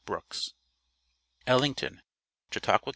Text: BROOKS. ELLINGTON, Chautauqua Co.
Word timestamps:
BROOKS. 0.03 0.55
ELLINGTON, 1.45 2.01
Chautauqua 2.49 2.79
Co. 2.85 2.89